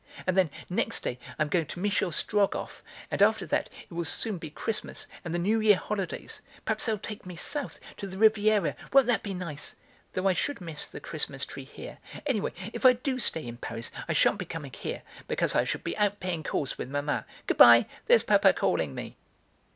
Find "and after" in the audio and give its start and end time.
3.11-3.45